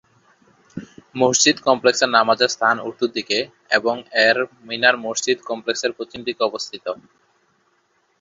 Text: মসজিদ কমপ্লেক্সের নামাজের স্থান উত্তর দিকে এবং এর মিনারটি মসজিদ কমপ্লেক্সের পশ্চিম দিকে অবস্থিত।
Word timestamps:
মসজিদ 1.15 1.57
কমপ্লেক্সের 1.67 2.09
নামাজের 2.11 2.53
স্থান 2.55 2.75
উত্তর 2.89 3.09
দিকে 3.17 3.37
এবং 3.77 3.95
এর 4.25 4.37
মিনারটি 4.67 5.03
মসজিদ 5.05 5.37
কমপ্লেক্সের 5.49 5.91
পশ্চিম 5.97 6.19
দিকে 6.27 6.41
অবস্থিত। 6.45 6.85